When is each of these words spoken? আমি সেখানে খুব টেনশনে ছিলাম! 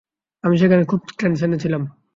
আমি 0.43 0.55
সেখানে 0.57 0.83
খুব 0.85 1.01
টেনশনে 1.19 1.57
ছিলাম! 1.63 1.81